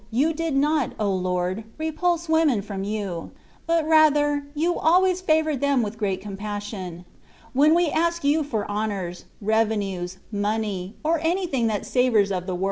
[0.09, 1.63] You did not, O Lord!
[1.77, 3.29] repulse women from You;
[3.67, 7.05] but rather, you always favoured them with great compassion.
[7.53, 12.31] When we ask You for honours, revenues, money, or anything that savours of tha 14
[12.31, 12.59] THE WAY OP PERFECTION.